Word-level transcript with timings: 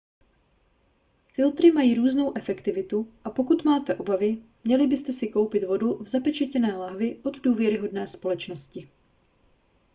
filtry 1.33 1.71
mají 1.71 1.93
různou 1.95 2.37
efektivitu 2.37 3.13
a 3.23 3.29
pokud 3.29 3.65
máte 3.65 3.95
obavy 3.95 4.37
měli 4.63 4.87
byste 4.87 5.13
si 5.13 5.27
koupit 5.27 5.63
vodu 5.63 5.93
v 6.03 6.07
zapečetěné 6.07 6.77
lahvi 6.77 7.19
od 7.23 7.37
důvěryhodné 7.37 8.07
společnosti 8.07 8.89